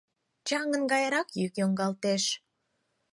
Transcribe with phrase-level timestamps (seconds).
[0.47, 2.23] Чаҥын гайрак йӱк йоҥгалтеш.